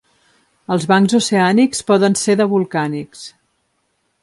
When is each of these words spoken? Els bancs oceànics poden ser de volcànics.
Els 0.75 0.87
bancs 0.91 1.15
oceànics 1.19 1.85
poden 1.91 2.17
ser 2.23 2.37
de 2.41 2.49
volcànics. 2.57 3.25